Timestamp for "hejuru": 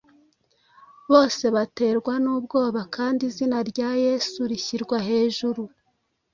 5.09-5.63